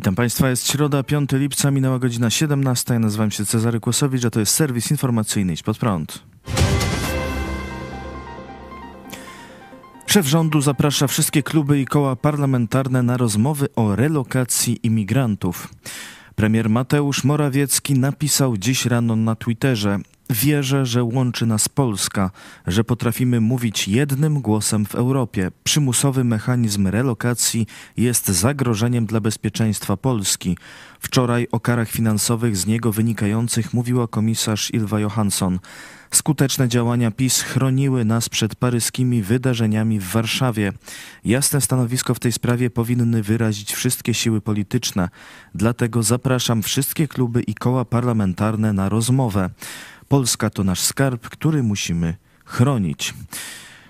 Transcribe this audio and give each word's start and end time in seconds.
Witam 0.00 0.14
Państwa, 0.14 0.50
jest 0.50 0.68
środa, 0.68 1.02
5 1.02 1.30
lipca, 1.32 1.70
minęła 1.70 1.98
godzina 1.98 2.30
17. 2.30 2.94
Ja 2.94 3.00
nazywam 3.00 3.30
się 3.30 3.46
Cezary 3.46 3.80
Kłosowicz, 3.80 4.24
a 4.24 4.30
to 4.30 4.40
jest 4.40 4.54
serwis 4.54 4.90
informacyjny 4.90 5.52
Idź 5.52 5.62
Pod 5.62 5.78
Prąd. 5.78 6.22
Szef 10.06 10.26
rządu 10.26 10.60
zaprasza 10.60 11.06
wszystkie 11.06 11.42
kluby 11.42 11.80
i 11.80 11.84
koła 11.84 12.16
parlamentarne 12.16 13.02
na 13.02 13.16
rozmowy 13.16 13.68
o 13.76 13.96
relokacji 13.96 14.78
imigrantów. 14.82 15.68
Premier 16.34 16.70
Mateusz 16.70 17.24
Morawiecki 17.24 17.94
napisał 17.94 18.56
dziś 18.56 18.86
rano 18.86 19.16
na 19.16 19.34
Twitterze: 19.34 19.98
Wierzę, 20.30 20.86
że 20.86 21.04
łączy 21.04 21.46
nas 21.46 21.68
Polska, 21.68 22.30
że 22.66 22.84
potrafimy 22.84 23.40
mówić 23.40 23.88
jednym 23.88 24.40
głosem 24.40 24.86
w 24.86 24.94
Europie. 24.94 25.50
Przymusowy 25.64 26.24
mechanizm 26.24 26.86
relokacji 26.86 27.66
jest 27.96 28.28
zagrożeniem 28.28 29.06
dla 29.06 29.20
bezpieczeństwa 29.20 29.96
Polski. 29.96 30.56
Wczoraj 31.00 31.48
o 31.52 31.60
karach 31.60 31.90
finansowych 31.90 32.56
z 32.56 32.66
niego 32.66 32.92
wynikających 32.92 33.74
mówiła 33.74 34.08
komisarz 34.08 34.74
Ilva 34.74 35.00
Johansson. 35.00 35.58
Skuteczne 36.10 36.68
działania 36.68 37.10
PiS 37.10 37.40
chroniły 37.40 38.04
nas 38.04 38.28
przed 38.28 38.54
paryskimi 38.54 39.22
wydarzeniami 39.22 40.00
w 40.00 40.10
Warszawie. 40.10 40.72
Jasne 41.24 41.60
stanowisko 41.60 42.14
w 42.14 42.20
tej 42.20 42.32
sprawie 42.32 42.70
powinny 42.70 43.22
wyrazić 43.22 43.72
wszystkie 43.72 44.14
siły 44.14 44.40
polityczne. 44.40 45.08
Dlatego 45.54 46.02
zapraszam 46.02 46.62
wszystkie 46.62 47.08
kluby 47.08 47.42
i 47.42 47.54
koła 47.54 47.84
parlamentarne 47.84 48.72
na 48.72 48.88
rozmowę. 48.88 49.50
Polska 50.10 50.50
to 50.50 50.64
nasz 50.64 50.80
skarb, 50.80 51.28
który 51.28 51.62
musimy 51.62 52.14
chronić. 52.44 53.14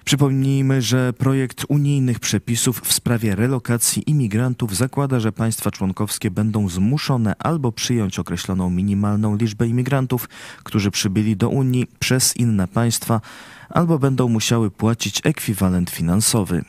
Przypomnijmy, 0.04 0.82
że 0.82 1.12
projekt 1.12 1.64
unijnych 1.68 2.20
przepisów 2.20 2.80
w 2.80 2.92
sprawie 2.92 3.36
relokacji 3.36 4.10
imigrantów 4.10 4.76
zakłada, 4.76 5.20
że 5.20 5.32
państwa 5.32 5.70
członkowskie 5.70 6.30
będą 6.30 6.68
zmuszone 6.68 7.34
albo 7.38 7.72
przyjąć 7.72 8.18
określoną 8.18 8.70
minimalną 8.70 9.36
liczbę 9.36 9.66
imigrantów, 9.66 10.28
którzy 10.62 10.90
przybyli 10.90 11.36
do 11.36 11.48
Unii 11.48 11.86
przez 11.98 12.36
inne 12.36 12.68
państwa, 12.68 13.20
albo 13.68 13.98
będą 13.98 14.28
musiały 14.28 14.70
płacić 14.70 15.20
ekwiwalent 15.24 15.90
finansowy. 15.90 16.64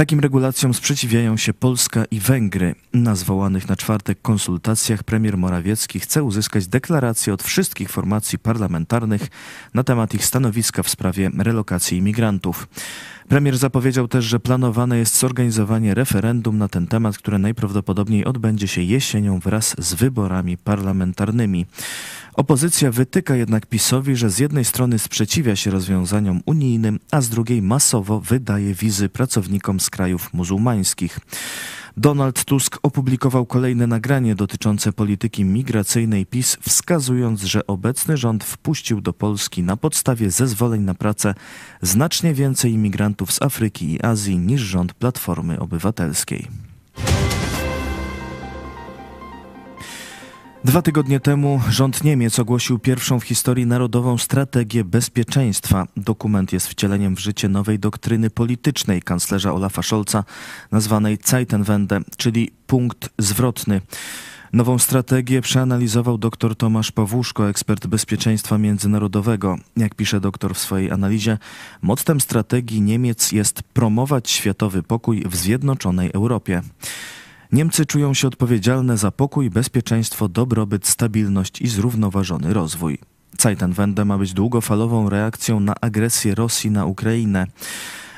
Takim 0.00 0.20
regulacjom 0.20 0.74
sprzeciwiają 0.74 1.36
się 1.36 1.54
Polska 1.54 2.04
i 2.10 2.20
Węgry. 2.20 2.74
Na 2.92 3.14
zwołanych 3.14 3.68
na 3.68 3.76
czwartek 3.76 4.22
konsultacjach 4.22 5.02
premier 5.02 5.38
Morawiecki 5.38 6.00
chce 6.00 6.22
uzyskać 6.22 6.66
deklarację 6.66 7.34
od 7.34 7.42
wszystkich 7.42 7.90
formacji 7.90 8.38
parlamentarnych 8.38 9.28
na 9.74 9.84
temat 9.84 10.14
ich 10.14 10.24
stanowiska 10.24 10.82
w 10.82 10.88
sprawie 10.88 11.30
relokacji 11.38 11.98
imigrantów. 11.98 12.68
Premier 13.28 13.58
zapowiedział 13.58 14.08
też, 14.08 14.24
że 14.24 14.40
planowane 14.40 14.98
jest 14.98 15.18
zorganizowanie 15.18 15.94
referendum 15.94 16.58
na 16.58 16.68
ten 16.68 16.86
temat, 16.86 17.18
które 17.18 17.38
najprawdopodobniej 17.38 18.24
odbędzie 18.24 18.68
się 18.68 18.82
jesienią 18.82 19.38
wraz 19.38 19.74
z 19.78 19.94
wyborami 19.94 20.56
parlamentarnymi. 20.56 21.66
Opozycja 22.34 22.90
wytyka 22.90 23.36
jednak 23.36 23.66
PiSowi, 23.66 24.16
że 24.16 24.30
z 24.30 24.38
jednej 24.38 24.64
strony 24.64 24.98
sprzeciwia 24.98 25.56
się 25.56 25.70
rozwiązaniom 25.70 26.40
unijnym, 26.46 27.00
a 27.10 27.20
z 27.20 27.28
drugiej 27.28 27.62
masowo 27.62 28.20
wydaje 28.20 28.74
wizy 28.74 29.08
pracownikom 29.08 29.80
z 29.80 29.89
krajów 29.90 30.34
muzułmańskich. 30.34 31.20
Donald 31.96 32.44
Tusk 32.44 32.78
opublikował 32.82 33.46
kolejne 33.46 33.86
nagranie 33.86 34.34
dotyczące 34.34 34.92
polityki 34.92 35.44
migracyjnej 35.44 36.26
PiS, 36.26 36.56
wskazując, 36.60 37.42
że 37.42 37.66
obecny 37.66 38.16
rząd 38.16 38.44
wpuścił 38.44 39.00
do 39.00 39.12
Polski 39.12 39.62
na 39.62 39.76
podstawie 39.76 40.30
zezwoleń 40.30 40.82
na 40.82 40.94
pracę 40.94 41.34
znacznie 41.82 42.34
więcej 42.34 42.72
imigrantów 42.72 43.32
z 43.32 43.42
Afryki 43.42 43.92
i 43.92 44.02
Azji 44.02 44.38
niż 44.38 44.60
rząd 44.60 44.94
Platformy 44.94 45.60
Obywatelskiej. 45.60 46.59
Dwa 50.64 50.82
tygodnie 50.82 51.20
temu 51.20 51.60
rząd 51.68 52.04
Niemiec 52.04 52.38
ogłosił 52.38 52.78
pierwszą 52.78 53.20
w 53.20 53.24
historii 53.24 53.66
narodową 53.66 54.18
strategię 54.18 54.84
bezpieczeństwa. 54.84 55.86
Dokument 55.96 56.52
jest 56.52 56.68
wcieleniem 56.68 57.16
w 57.16 57.18
życie 57.18 57.48
nowej 57.48 57.78
doktryny 57.78 58.30
politycznej 58.30 59.02
kanclerza 59.02 59.52
Olafa 59.52 59.82
Scholza, 59.82 60.24
nazwanej 60.70 61.18
Zeitenwende, 61.24 62.00
czyli 62.16 62.50
punkt 62.66 63.10
zwrotny. 63.18 63.80
Nową 64.52 64.78
strategię 64.78 65.40
przeanalizował 65.40 66.18
dr 66.18 66.56
Tomasz 66.56 66.92
Pawłuszko, 66.92 67.48
ekspert 67.48 67.86
bezpieczeństwa 67.86 68.58
międzynarodowego. 68.58 69.56
Jak 69.76 69.94
pisze 69.94 70.20
doktor 70.20 70.54
w 70.54 70.58
swojej 70.58 70.90
analizie, 70.90 71.38
mottem 71.82 72.20
strategii 72.20 72.80
Niemiec 72.80 73.32
jest 73.32 73.62
promować 73.62 74.30
światowy 74.30 74.82
pokój 74.82 75.24
w 75.26 75.36
zjednoczonej 75.36 76.10
Europie. 76.14 76.62
Niemcy 77.52 77.86
czują 77.86 78.14
się 78.14 78.28
odpowiedzialne 78.28 78.96
za 78.96 79.10
pokój, 79.10 79.50
bezpieczeństwo, 79.50 80.28
dobrobyt, 80.28 80.86
stabilność 80.86 81.60
i 81.60 81.68
zrównoważony 81.68 82.54
rozwój. 82.54 82.98
Zeitenwende 83.38 84.04
ma 84.04 84.18
być 84.18 84.32
długofalową 84.32 85.08
reakcją 85.08 85.60
na 85.60 85.74
agresję 85.80 86.34
Rosji 86.34 86.70
na 86.70 86.84
Ukrainę. 86.84 87.46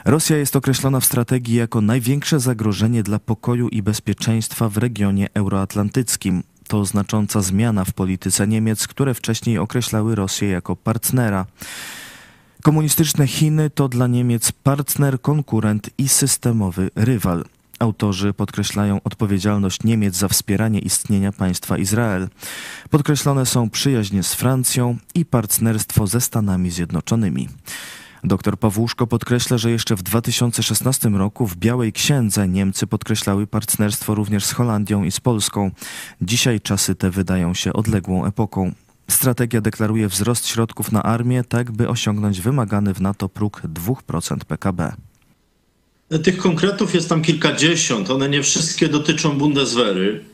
Rosja 0.05 0.37
jest 0.37 0.57
określona 0.57 1.01
w 1.01 1.05
strategii 1.05 1.55
jako 1.55 1.81
największe 1.81 2.41
zagrożenie 2.41 3.03
dla 3.03 3.19
pokoju 3.19 3.69
i 3.69 3.83
bezpieczeństwa 3.83 4.69
w 4.69 4.77
regionie 4.77 5.29
euroatlantyckim. 5.35 6.43
To 6.69 6.85
znacząca 6.85 7.41
zmiana 7.41 7.85
w 7.85 7.93
polityce 7.93 8.47
Niemiec, 8.47 8.87
które 8.87 9.15
wcześniej 9.15 9.59
określały 9.59 10.15
Rosję 10.15 10.49
jako 10.49 10.77
partnera. 10.77 11.47
Komunistyczne 12.63 13.27
Chiny 13.27 13.71
to 13.71 13.89
dla 13.89 14.07
Niemiec 14.07 14.53
partner, 14.53 15.21
konkurent 15.21 15.91
i 15.99 16.09
systemowy 16.09 16.91
rywal. 16.97 17.45
Autorzy 17.83 18.33
podkreślają 18.33 19.01
odpowiedzialność 19.05 19.85
Niemiec 19.85 20.17
za 20.17 20.29
wspieranie 20.29 20.79
istnienia 20.79 21.33
państwa 21.33 21.79
Izrael. 21.79 22.29
Podkreślone 22.91 23.47
są 23.47 23.71
przyjaźnie 23.71 24.23
z 24.23 24.35
Francją 24.35 24.97
i 25.15 25.25
partnerstwo 25.25 26.07
ze 26.07 26.21
Stanami 26.21 26.71
Zjednoczonymi. 26.71 27.49
Dr 28.25 28.59
Pawłuszko 28.59 29.07
podkreśla, 29.07 29.59
że 29.59 29.71
jeszcze 29.71 29.97
w 29.97 30.03
2016 30.03 31.09
roku 31.09 31.47
w 31.47 31.57
Białej 31.57 31.93
Księdze 31.93 32.49
Niemcy 32.49 32.87
podkreślały 32.87 33.47
partnerstwo 33.47 34.15
również 34.15 34.45
z 34.45 34.53
Holandią 34.53 35.05
i 35.05 35.11
z 35.11 35.21
Polską. 35.21 35.71
Dzisiaj 36.21 36.61
czasy 36.61 36.95
te 36.95 37.11
wydają 37.11 37.55
się 37.55 37.73
odległą 37.73 38.27
epoką. 38.27 38.73
Strategia 39.11 39.61
deklaruje 39.61 40.09
wzrost 40.09 40.47
środków 40.47 40.93
na 40.93 41.03
armię, 41.03 41.45
tak 41.45 41.71
by 41.71 41.89
osiągnąć 41.89 42.41
wymagany 42.41 42.95
w 42.95 43.01
NATO 43.01 43.29
próg 43.29 43.63
2% 43.63 44.37
PKB. 44.45 44.93
Tych 46.19 46.37
konkretów 46.37 46.95
jest 46.95 47.09
tam 47.09 47.23
kilkadziesiąt. 47.23 48.11
One 48.11 48.29
nie 48.29 48.43
wszystkie 48.43 48.89
dotyczą 48.89 49.39
Bundeswehry. 49.39 50.25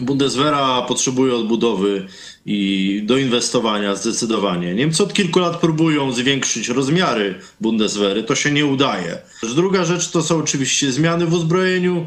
Bundeswehra 0.00 0.82
potrzebuje 0.82 1.34
odbudowy 1.34 2.06
i 2.46 3.02
doinwestowania 3.06 3.94
zdecydowanie. 3.94 4.74
Niemcy 4.74 5.02
od 5.02 5.12
kilku 5.12 5.38
lat 5.38 5.60
próbują 5.60 6.12
zwiększyć 6.12 6.68
rozmiary 6.68 7.34
Bundeswehry. 7.60 8.22
To 8.22 8.34
się 8.34 8.50
nie 8.50 8.66
udaje. 8.66 9.18
Druga 9.54 9.84
rzecz 9.84 10.10
to 10.10 10.22
są 10.22 10.36
oczywiście 10.36 10.92
zmiany 10.92 11.26
w 11.26 11.34
uzbrojeniu, 11.34 12.06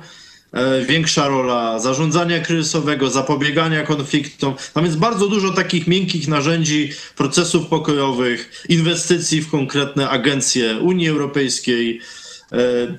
e, 0.51 0.85
większa 0.85 1.27
rola 1.27 1.79
zarządzania 1.79 2.39
kryzysowego, 2.39 3.09
zapobiegania 3.09 3.83
konfliktom. 3.83 4.53
Tam 4.73 4.85
jest 4.85 4.97
bardzo 4.97 5.27
dużo 5.27 5.51
takich 5.51 5.87
miękkich 5.87 6.27
narzędzi, 6.27 6.89
procesów 7.15 7.67
pokojowych, 7.67 8.65
inwestycji 8.69 9.41
w 9.41 9.51
konkretne 9.51 10.09
agencje 10.09 10.77
Unii 10.77 11.09
Europejskiej, 11.09 12.01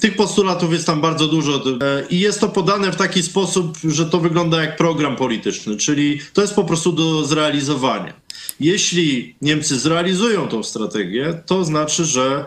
tych 0.01 0.17
postulatów 0.17 0.73
jest 0.73 0.87
tam 0.87 1.01
bardzo 1.01 1.29
dużo 1.29 1.57
e, 1.57 2.07
i 2.11 2.21
jest 2.21 2.41
to 2.41 2.49
podane 2.49 2.93
w 2.93 2.97
taki 2.97 3.23
sposób, 3.23 3.79
że 3.85 4.07
to 4.07 4.19
wygląda 4.19 4.63
jak 4.63 4.77
program 4.77 5.17
polityczny, 5.17 5.77
czyli 5.77 6.21
to 6.33 6.43
jest 6.43 6.55
po 6.55 6.65
prostu 6.65 6.93
do 6.93 7.25
zrealizowania. 7.25 8.13
Jeśli 8.61 9.35
Niemcy 9.43 9.79
zrealizują 9.79 10.49
tą 10.49 10.63
strategię, 10.63 11.43
to 11.47 11.65
znaczy, 11.65 12.05
że 12.05 12.45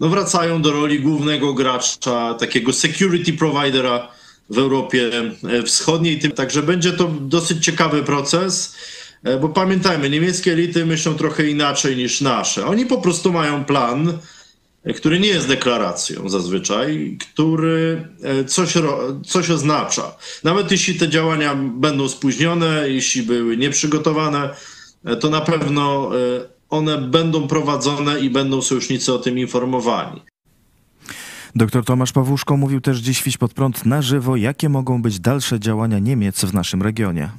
no 0.00 0.08
wracają 0.08 0.62
do 0.62 0.72
roli 0.72 1.00
głównego 1.00 1.54
gracza, 1.54 2.34
takiego 2.34 2.72
security 2.72 3.32
providera 3.32 4.08
w 4.50 4.58
Europie 4.58 5.10
e, 5.48 5.62
Wschodniej. 5.62 6.20
Także 6.20 6.62
będzie 6.62 6.92
to 6.92 7.14
dosyć 7.20 7.64
ciekawy 7.64 8.02
proces, 8.02 8.76
bo 9.40 9.48
pamiętajmy, 9.48 10.10
niemieckie 10.10 10.52
elity 10.52 10.86
myślą 10.86 11.14
trochę 11.14 11.46
inaczej 11.46 11.96
niż 11.96 12.20
nasze. 12.20 12.66
Oni 12.66 12.86
po 12.86 12.98
prostu 12.98 13.32
mają 13.32 13.64
plan, 13.64 14.18
który 14.96 15.20
nie 15.20 15.28
jest 15.28 15.48
deklaracją 15.48 16.28
zazwyczaj, 16.28 17.16
który 17.20 18.08
e, 18.22 18.44
coś, 18.44 18.74
coś 19.26 19.50
oznacza. 19.50 20.16
Nawet 20.44 20.70
jeśli 20.70 20.94
te 20.94 21.08
działania 21.08 21.54
będą 21.54 22.08
spóźnione, 22.08 22.88
jeśli 22.88 23.22
były 23.22 23.56
nieprzygotowane, 23.56 24.50
e, 25.04 25.16
to 25.16 25.30
na 25.30 25.40
pewno 25.40 26.10
e, 26.16 26.20
one 26.70 26.98
będą 26.98 27.48
prowadzone 27.48 28.20
i 28.20 28.30
będą 28.30 28.62
sojusznicy 28.62 29.12
o 29.12 29.18
tym 29.18 29.38
informowani. 29.38 30.22
Doktor 31.54 31.84
Tomasz 31.84 32.12
Pawłuszko 32.12 32.56
mówił 32.56 32.80
też 32.80 32.98
dziś 32.98 33.22
Wiś 33.22 33.36
pod 33.36 33.54
prąd 33.54 33.86
na 33.86 34.02
żywo, 34.02 34.36
jakie 34.36 34.68
mogą 34.68 35.02
być 35.02 35.20
dalsze 35.20 35.60
działania 35.60 35.98
Niemiec 35.98 36.44
w 36.44 36.54
naszym 36.54 36.82
regionie. 36.82 37.30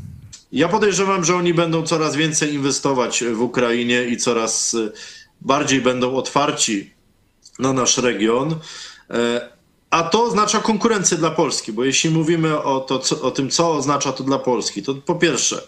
Ja 0.52 0.68
podejrzewam, 0.68 1.26
że 1.26 1.36
oni 1.36 1.54
będą 1.54 1.84
coraz 1.84 2.16
więcej 2.16 2.54
inwestować 2.54 3.24
w 3.34 3.42
Ukrainie 3.42 4.04
i 4.04 4.18
coraz 4.18 4.76
bardziej 5.42 5.82
będą 5.82 6.16
otwarci 6.16 6.93
na 7.60 7.74
nasz 7.74 7.98
region. 7.98 8.56
E, 9.10 9.54
a 9.90 10.04
to 10.04 10.24
oznacza 10.24 10.60
konkurencję 10.60 11.18
dla 11.18 11.32
Polski, 11.32 11.74
bo 11.74 11.84
jeśli 11.84 12.10
mówimy 12.10 12.64
o, 12.64 12.80
to, 12.80 13.00
co, 13.00 13.22
o 13.22 13.32
tym, 13.32 13.50
co 13.50 13.72
oznacza 13.72 14.12
to 14.12 14.24
dla 14.24 14.40
Polski, 14.40 14.84
to 14.84 14.96
po 14.96 15.16
pierwsze, 15.16 15.62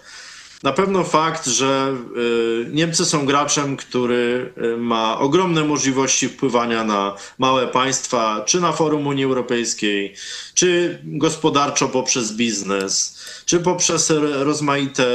na 0.63 0.73
pewno 0.73 1.03
fakt, 1.03 1.47
że 1.47 1.97
y, 2.17 2.69
Niemcy 2.71 3.05
są 3.05 3.25
graczem, 3.25 3.77
który 3.77 4.53
y, 4.57 4.77
ma 4.77 5.19
ogromne 5.19 5.63
możliwości 5.63 6.29
wpływania 6.29 6.83
na 6.83 7.15
małe 7.37 7.67
państwa, 7.67 8.43
czy 8.45 8.61
na 8.61 8.71
forum 8.71 9.07
Unii 9.07 9.23
Europejskiej, 9.23 10.15
czy 10.53 10.99
gospodarczo 11.03 11.89
poprzez 11.89 12.33
biznes, 12.33 13.19
czy 13.45 13.59
poprzez 13.59 14.13
rozmaite 14.33 15.07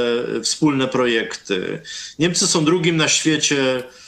wspólne 0.43 0.89
projekty. 0.89 1.83
Niemcy 2.19 2.47
są 2.47 2.65
drugim 2.65 2.97
na 2.97 3.09
świecie 3.09 3.83
E, 3.83 4.00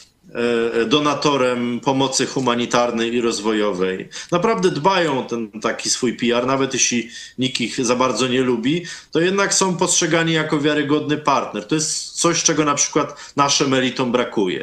donatorem 0.86 1.80
pomocy 1.80 2.26
humanitarnej 2.26 3.14
i 3.14 3.20
rozwojowej. 3.20 4.08
Naprawdę 4.30 4.70
dbają 4.70 5.20
o 5.20 5.22
ten 5.22 5.60
taki 5.60 5.90
swój 5.90 6.16
PR, 6.16 6.46
nawet 6.46 6.74
jeśli 6.74 7.10
nikt 7.38 7.60
ich 7.60 7.84
za 7.84 7.96
bardzo 7.96 8.28
nie 8.28 8.40
lubi, 8.40 8.84
to 9.10 9.20
jednak 9.20 9.54
są 9.54 9.76
postrzegani 9.76 10.32
jako 10.32 10.60
wiarygodny 10.60 11.16
partner. 11.16 11.66
To 11.66 11.74
jest 11.74 12.10
coś, 12.10 12.42
czego 12.42 12.64
na 12.64 12.74
przykład 12.74 13.32
naszym 13.36 13.74
elitom 13.74 14.12
brakuje. 14.12 14.62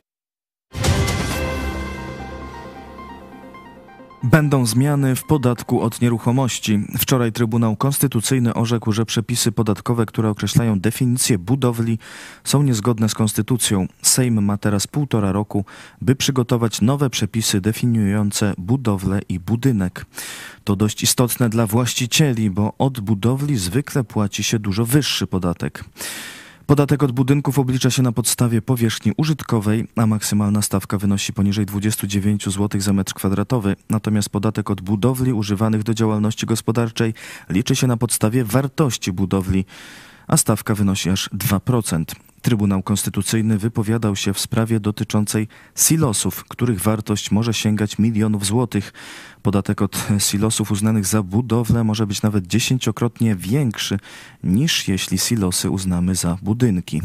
Będą 4.24 4.66
zmiany 4.66 5.16
w 5.16 5.24
podatku 5.24 5.82
od 5.82 6.02
nieruchomości. 6.02 6.80
Wczoraj 6.98 7.32
Trybunał 7.32 7.76
Konstytucyjny 7.76 8.54
orzekł, 8.54 8.92
że 8.92 9.06
przepisy 9.06 9.52
podatkowe, 9.52 10.06
które 10.06 10.30
określają 10.30 10.80
definicję 10.80 11.38
budowli, 11.38 12.00
są 12.44 12.64
niezgodne 12.64 13.10
z 13.10 13.14
konstytucją. 13.14 13.88
Sejm 14.02 14.44
ma 14.44 14.58
teraz 14.58 14.88
półtora 14.88 15.32
roku, 15.32 15.66
by 16.02 16.16
przygotować 16.16 16.82
nowe 16.82 17.10
przepisy 17.10 17.62
definiujące 17.62 18.54
budowlę 18.58 19.22
i 19.30 19.40
budynek. 19.40 20.06
To 20.64 20.76
dość 20.76 21.04
istotne 21.04 21.50
dla 21.50 21.68
właścicieli, 21.68 22.50
bo 22.50 22.74
od 22.78 23.00
budowli 23.00 23.58
zwykle 23.58 24.04
płaci 24.04 24.44
się 24.44 24.60
dużo 24.60 24.86
wyższy 24.86 25.28
podatek. 25.28 25.84
Podatek 26.70 27.04
od 27.04 27.12
budynków 27.12 27.60
oblicza 27.60 27.90
się 27.90 28.02
na 28.04 28.12
podstawie 28.12 28.62
powierzchni 28.62 29.12
użytkowej, 29.18 29.88
a 29.96 30.08
maksymalna 30.08 30.62
stawka 30.62 30.98
wynosi 30.98 31.34
poniżej 31.34 31.66
29 31.66 32.46
zł 32.46 32.82
za 32.82 32.94
metr 32.94 33.14
kwadratowy. 33.14 33.76
Natomiast 33.90 34.30
podatek 34.30 34.70
od 34.70 34.82
budowli 34.82 35.34
używanych 35.34 35.84
do 35.84 35.94
działalności 35.94 36.46
gospodarczej 36.46 37.14
liczy 37.50 37.76
się 37.76 37.88
na 37.88 37.98
podstawie 37.98 38.44
wartości 38.44 39.12
budowli, 39.12 39.66
a 40.28 40.38
stawka 40.38 40.76
wynosi 40.76 41.10
aż 41.10 41.30
2%. 41.30 42.04
Trybunał 42.42 42.84
Konstytucyjny 42.84 43.58
wypowiadał 43.58 44.16
się 44.16 44.34
w 44.34 44.40
sprawie 44.40 44.80
dotyczącej 44.80 45.48
silosów, 45.76 46.44
których 46.44 46.82
wartość 46.82 47.32
może 47.32 47.54
sięgać 47.54 47.98
milionów 48.00 48.46
złotych. 48.46 48.94
Podatek 49.42 49.82
od 49.82 50.08
silosów 50.20 50.72
uznanych 50.72 51.06
za 51.06 51.24
budowlę 51.24 51.84
może 51.84 52.08
być 52.08 52.22
nawet 52.22 52.48
dziesięciokrotnie 52.48 53.36
większy 53.36 54.00
niż 54.44 54.88
jeśli 54.88 55.18
silosy 55.18 55.70
uznamy 55.70 56.16
za 56.16 56.38
budynki. 56.42 57.02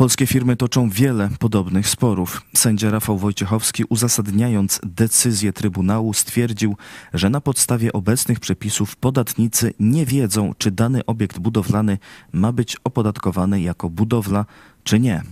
Polskie 0.00 0.26
firmy 0.26 0.56
toczą 0.56 0.90
wiele 0.90 1.30
podobnych 1.38 1.88
sporów. 1.88 2.42
Sędzia 2.54 2.90
Rafał 2.90 3.18
Wojciechowski, 3.18 3.84
uzasadniając 3.88 4.80
decyzję 4.82 5.52
Trybunału, 5.52 6.14
stwierdził, 6.14 6.76
że 7.14 7.30
na 7.30 7.40
podstawie 7.40 7.92
obecnych 7.92 8.40
przepisów 8.40 8.96
podatnicy 8.96 9.74
nie 9.80 10.06
wiedzą, 10.06 10.52
czy 10.58 10.70
dany 10.70 11.06
obiekt 11.06 11.38
budowlany 11.38 11.98
ma 12.32 12.52
być 12.52 12.76
opodatkowany 12.84 13.60
jako 13.60 13.90
budowla, 13.90 14.46
czy 14.84 15.00
nie. 15.00 15.22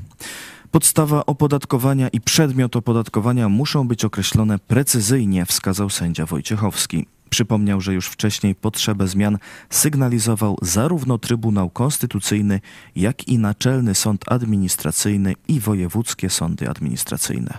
Podstawa 0.71 1.27
opodatkowania 1.27 2.09
i 2.09 2.21
przedmiot 2.21 2.77
opodatkowania 2.77 3.49
muszą 3.49 3.89
być 3.89 4.05
określone 4.05 4.59
precyzyjnie, 4.59 5.47
wskazał 5.47 5.91
sędzia 5.91 6.27
Wojciechowski. 6.27 7.07
Przypomniał, 7.31 7.81
że 7.81 7.95
już 7.95 8.07
wcześniej 8.07 8.55
potrzebę 8.55 9.09
zmian 9.09 9.39
sygnalizował 9.71 10.59
zarówno 10.63 11.19
Trybunał 11.19 11.71
Konstytucyjny, 11.71 12.61
jak 12.97 13.29
i 13.29 13.39
Naczelny 13.39 13.95
Sąd 13.95 14.33
Administracyjny 14.33 15.35
i 15.49 15.61
wojewódzkie 15.61 16.31
sądy 16.31 16.69
administracyjne. 16.69 17.59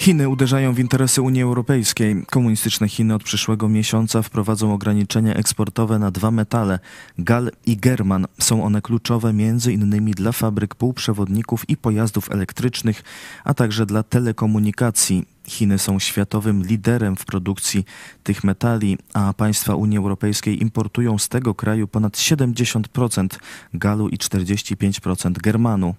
Chiny 0.00 0.28
uderzają 0.28 0.72
w 0.72 0.78
interesy 0.78 1.22
Unii 1.22 1.42
Europejskiej. 1.42 2.24
Komunistyczne 2.30 2.88
Chiny 2.88 3.14
od 3.14 3.22
przyszłego 3.22 3.68
miesiąca 3.68 4.22
wprowadzą 4.22 4.74
ograniczenia 4.74 5.34
eksportowe 5.34 5.98
na 5.98 6.10
dwa 6.10 6.30
metale, 6.30 6.78
gal 7.18 7.50
i 7.66 7.76
german. 7.76 8.26
Są 8.38 8.64
one 8.64 8.82
kluczowe 8.82 9.32
między 9.32 9.72
innymi 9.72 10.12
dla 10.12 10.32
fabryk 10.32 10.74
półprzewodników 10.74 11.68
i 11.68 11.76
pojazdów 11.76 12.30
elektrycznych, 12.30 13.02
a 13.44 13.54
także 13.54 13.86
dla 13.86 14.02
telekomunikacji. 14.02 15.24
Chiny 15.46 15.78
są 15.78 15.98
światowym 15.98 16.62
liderem 16.62 17.16
w 17.16 17.24
produkcji 17.24 17.84
tych 18.22 18.44
metali, 18.44 18.98
a 19.14 19.32
państwa 19.32 19.74
Unii 19.74 19.98
Europejskiej 19.98 20.62
importują 20.62 21.18
z 21.18 21.28
tego 21.28 21.54
kraju 21.54 21.88
ponad 21.88 22.16
70% 22.16 23.28
galu 23.74 24.08
i 24.08 24.18
45% 24.18 25.32
germanu. 25.32 25.94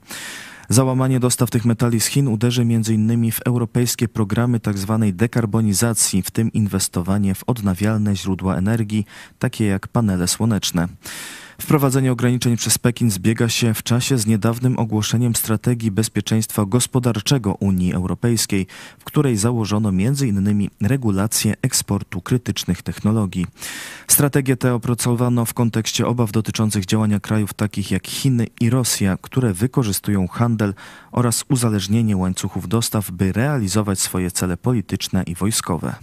Załamanie 0.70 1.20
dostaw 1.20 1.50
tych 1.52 1.66
metali 1.66 2.00
z 2.00 2.06
Chin 2.06 2.28
uderzy 2.28 2.62
m.in. 2.62 3.32
w 3.32 3.40
europejskie 3.46 4.08
programy 4.08 4.60
tzw. 4.60 4.98
Tak 5.02 5.16
dekarbonizacji, 5.16 6.22
w 6.22 6.32
tym 6.32 6.54
inwestowanie 6.54 7.36
w 7.36 7.44
odnawialne 7.48 8.16
źródła 8.16 8.56
energii, 8.56 9.06
takie 9.40 9.66
jak 9.66 9.88
panele 9.88 10.28
słoneczne. 10.28 10.88
Wprowadzenie 11.62 12.12
ograniczeń 12.12 12.58
przez 12.58 12.78
Pekin 12.78 13.12
zbiega 13.12 13.50
się 13.50 13.74
w 13.74 13.84
czasie 13.84 14.18
z 14.18 14.26
niedawnym 14.26 14.80
ogłoszeniem 14.80 15.36
strategii 15.36 15.92
bezpieczeństwa 15.92 16.66
gospodarczego 16.66 17.54
Unii 17.54 17.94
Europejskiej, 17.94 18.68
w 19.00 19.04
której 19.04 19.38
założono 19.38 19.90
m.in. 19.90 20.70
regulację 20.82 21.54
eksportu 21.62 22.22
krytycznych 22.22 22.82
technologii. 22.82 23.46
Strategię 24.08 24.58
tę 24.58 24.74
opracowano 24.74 25.46
w 25.46 25.54
kontekście 25.54 26.08
obaw 26.08 26.32
dotyczących 26.32 26.86
działania 26.86 27.20
krajów 27.20 27.54
takich 27.54 27.92
jak 27.92 28.08
Chiny 28.08 28.48
i 28.60 28.70
Rosja, 28.70 29.18
które 29.22 29.54
wykorzystują 29.54 30.28
handel 30.28 30.74
oraz 31.12 31.46
uzależnienie 31.50 32.18
łańcuchów 32.18 32.68
dostaw, 32.68 33.12
by 33.12 33.32
realizować 33.32 34.00
swoje 34.00 34.32
cele 34.32 34.58
polityczne 34.58 35.24
i 35.24 35.36
wojskowe. 35.36 35.96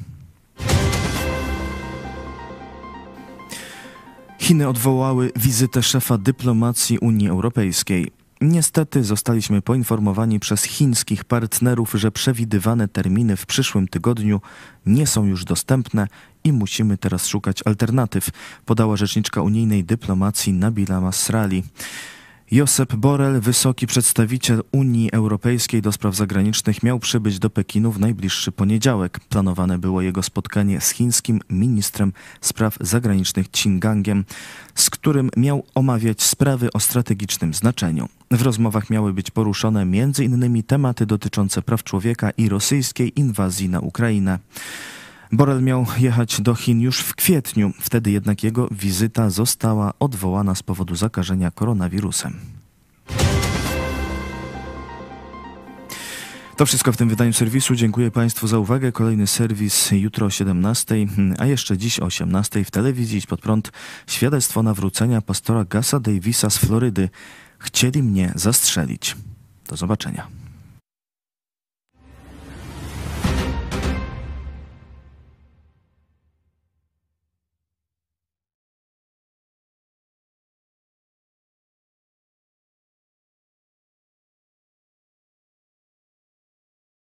Chiny 4.49 4.69
odwołały 4.69 5.33
wizytę 5.37 5.83
szefa 5.83 6.19
dyplomacji 6.19 6.99
Unii 6.99 7.29
Europejskiej. 7.29 8.11
Niestety 8.41 9.05
zostaliśmy 9.05 9.63
poinformowani 9.63 10.41
przez 10.41 10.65
chińskich 10.65 11.25
partnerów, 11.25 11.93
że 11.95 12.13
przewidywane 12.13 12.89
terminy 12.89 13.37
w 13.37 13.47
przyszłym 13.47 13.89
tygodniu 13.89 14.41
nie 14.87 15.07
są 15.07 15.25
już 15.25 15.45
dostępne 15.45 16.07
i 16.45 16.53
musimy 16.53 16.99
teraz 16.99 17.27
szukać 17.27 17.63
alternatyw, 17.65 18.29
podała 18.67 18.97
rzeczniczka 18.97 19.43
unijnej 19.43 19.85
dyplomacji 19.85 20.53
Nabila 20.53 21.01
Masrali. 21.01 21.63
Josep 22.51 22.97
Borrell, 22.97 23.41
wysoki 23.41 23.87
przedstawiciel 23.87 24.63
Unii 24.73 25.13
Europejskiej 25.13 25.83
do 25.83 25.93
spraw 25.93 26.17
zagranicznych, 26.17 26.83
miał 26.83 26.99
przybyć 26.99 27.39
do 27.39 27.51
Pekinu 27.51 27.93
w 27.93 28.01
najbliższy 28.01 28.53
poniedziałek. 28.53 29.21
Planowane 29.21 29.79
było 29.79 30.03
jego 30.03 30.23
spotkanie 30.23 30.81
z 30.81 30.91
chińskim 30.91 31.41
ministrem 31.51 32.13
spraw 32.41 32.77
zagranicznych 32.81 33.51
Qingangiem, 33.51 34.25
z 34.75 34.91
którym 34.91 35.31
miał 35.37 35.65
omawiać 35.75 36.23
sprawy 36.23 36.73
o 36.73 36.81
strategicznym 36.81 37.55
znaczeniu. 37.55 38.09
W 38.31 38.43
rozmowach 38.43 38.91
miały 38.91 39.13
być 39.13 39.31
poruszone 39.31 39.83
m.in. 39.83 40.63
tematy 40.63 41.07
dotyczące 41.07 41.63
praw 41.63 41.85
człowieka 41.85 42.31
i 42.31 42.49
rosyjskiej 42.49 43.21
inwazji 43.21 43.69
na 43.69 43.81
Ukrainę. 43.81 44.39
Borel 45.33 45.63
miał 45.63 45.87
jechać 45.99 46.41
do 46.41 46.55
Chin 46.55 46.81
już 46.81 47.01
w 47.01 47.15
kwietniu, 47.15 47.73
wtedy 47.81 48.11
jednak 48.11 48.43
jego 48.43 48.69
wizyta 48.71 49.31
została 49.31 49.93
odwołana 50.01 50.55
z 50.55 50.63
powodu 50.63 50.95
zakażenia 50.95 51.51
koronawirusem. 51.51 52.35
To 56.57 56.67
wszystko 56.67 56.93
w 56.93 56.97
tym 56.97 57.09
wydaniu 57.09 57.33
serwisu. 57.33 57.75
Dziękuję 57.75 58.11
Państwu 58.11 58.47
za 58.47 58.59
uwagę. 58.59 58.93
Kolejny 58.93 59.27
serwis 59.27 59.91
jutro 59.93 60.27
o 60.27 60.31
17, 60.31 61.07
a 61.39 61.47
jeszcze 61.47 61.79
dziś 61.79 62.01
o 62.01 62.05
18 62.05 62.65
w 62.65 62.71
telewizji 62.71 63.23
pod 63.29 63.41
prąd 63.41 63.73
świadectwo 64.07 64.63
nawrócenia 64.63 65.21
pastora 65.21 65.65
Gasa 65.65 66.01
Davisa 66.01 66.51
z 66.51 66.59
Florydy. 66.59 67.09
Chcieli 67.59 68.03
mnie 68.03 68.33
zastrzelić. 68.35 69.17
Do 69.69 69.77
zobaczenia. 69.77 70.48